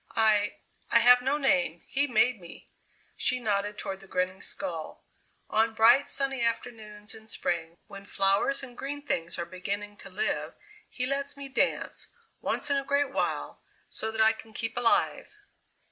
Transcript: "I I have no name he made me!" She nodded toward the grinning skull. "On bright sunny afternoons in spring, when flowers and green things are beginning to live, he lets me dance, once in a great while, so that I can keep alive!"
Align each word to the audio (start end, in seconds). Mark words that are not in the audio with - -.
"I 0.15 0.55
I 0.91 0.97
have 0.97 1.21
no 1.21 1.37
name 1.37 1.83
he 1.85 2.07
made 2.07 2.41
me!" 2.41 2.67
She 3.15 3.39
nodded 3.39 3.77
toward 3.77 3.99
the 3.99 4.07
grinning 4.07 4.41
skull. 4.41 5.05
"On 5.47 5.75
bright 5.75 6.07
sunny 6.07 6.41
afternoons 6.43 7.13
in 7.13 7.27
spring, 7.27 7.77
when 7.85 8.05
flowers 8.05 8.63
and 8.63 8.75
green 8.75 9.03
things 9.03 9.37
are 9.37 9.45
beginning 9.45 9.97
to 9.97 10.09
live, 10.09 10.55
he 10.89 11.05
lets 11.05 11.37
me 11.37 11.49
dance, 11.49 12.07
once 12.41 12.71
in 12.71 12.77
a 12.77 12.83
great 12.83 13.11
while, 13.11 13.61
so 13.91 14.09
that 14.09 14.21
I 14.21 14.33
can 14.33 14.53
keep 14.53 14.75
alive!" 14.75 15.37